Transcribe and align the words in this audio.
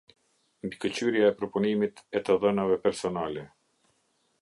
Mbikëqyrja 0.67 1.27
e 1.27 1.35
përpunimit 1.43 2.03
e 2.21 2.25
të 2.25 2.39
dhënave 2.47 2.81
personale. 2.89 3.49